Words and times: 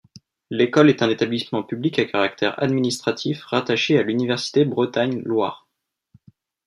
L’école 0.49 0.89
est 0.89 1.03
un 1.03 1.09
établissement 1.11 1.61
public 1.61 1.99
à 1.99 2.05
caractère 2.05 2.63
administratif 2.63 3.43
rattaché 3.43 3.99
à 3.99 4.01
l’université 4.01 4.65
Bretagne 4.65 5.21
Loire. 5.23 5.67